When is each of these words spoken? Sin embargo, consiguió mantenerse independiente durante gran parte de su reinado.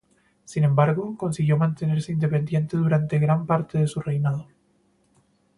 Sin 0.45 0.63
embargo, 0.63 1.15
consiguió 1.15 1.57
mantenerse 1.57 2.11
independiente 2.11 2.75
durante 2.75 3.19
gran 3.19 3.45
parte 3.45 3.77
de 3.77 3.85
su 3.85 4.01
reinado. 4.01 4.47